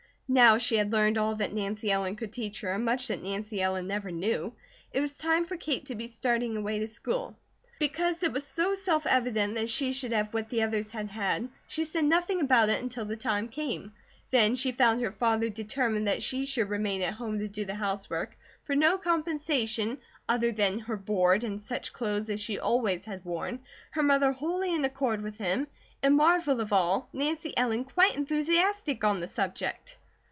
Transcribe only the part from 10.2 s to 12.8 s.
what the others had had, she said nothing about